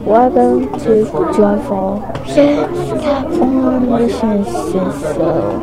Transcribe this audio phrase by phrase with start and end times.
[0.00, 1.04] Welcome to
[1.36, 5.60] Joyful Platform Mission System.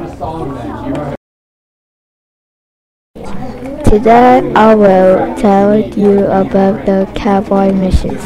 [3.83, 8.21] Today I will tell you about the cowboy missions.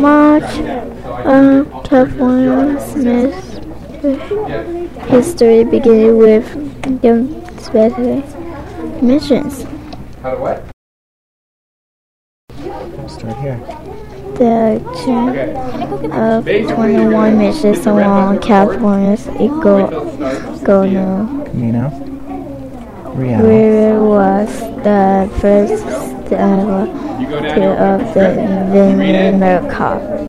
[0.00, 0.60] March
[1.26, 3.48] um, California Smith
[5.08, 6.46] history beginning with
[7.02, 7.26] the
[7.60, 9.66] specific missions.
[12.96, 13.08] How to?
[13.08, 13.58] Start here.
[14.38, 19.88] The chain of 21 missions along California's Eagle
[20.62, 21.90] Gono Camino.
[23.16, 23.42] Rihanna.
[23.42, 25.84] River was the first
[26.32, 26.86] ever
[27.20, 27.54] You go down.
[27.54, 28.26] tour of the
[28.72, 30.28] Vineyard America.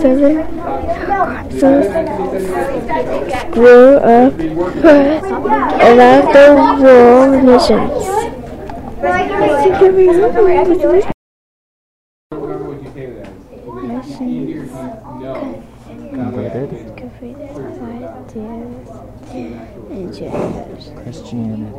[0.00, 0.34] seven
[3.52, 4.32] grew up
[5.80, 6.46] around the
[6.80, 8.04] world missions.
[12.30, 14.30] Remember what you came to
[15.20, 15.62] know.
[16.10, 16.70] Converted.
[19.90, 20.96] Ideas and.
[21.02, 21.70] Christianity.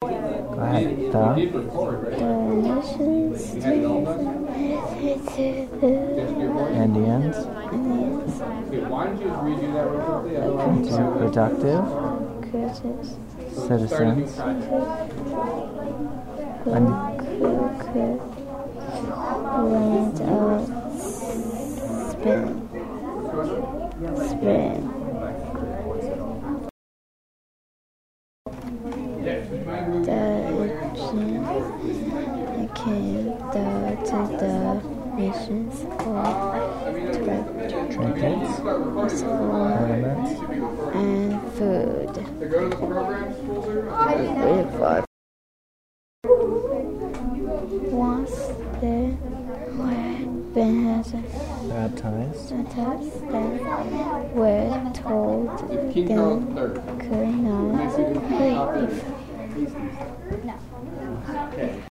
[0.00, 0.86] Go ahead.
[1.12, 1.34] The.
[1.34, 2.18] Hit record, right?
[2.18, 2.24] The
[2.66, 3.37] missions
[5.26, 6.78] real quickly?
[6.80, 7.46] Otherwise,
[10.88, 11.84] To productive.
[13.52, 14.38] Citizens.
[20.20, 20.60] out
[22.10, 22.68] spin,
[24.28, 24.76] spin.
[30.04, 30.22] The
[30.64, 31.44] Egyptian
[32.74, 33.66] came the,
[34.06, 34.87] to the
[35.18, 36.22] missions for
[37.90, 38.60] Trinkets.
[39.24, 40.40] Ornaments.
[40.94, 42.14] and food.
[42.14, 43.36] To go to the programs.
[44.38, 45.04] River.
[47.90, 48.34] Once
[48.80, 49.16] they
[49.76, 50.08] were
[50.54, 51.02] been
[51.68, 52.50] Baptized.
[53.30, 55.48] that were told
[55.92, 57.08] King Charles them III.
[57.08, 57.34] could
[60.44, 60.60] not
[61.56, 61.84] leave.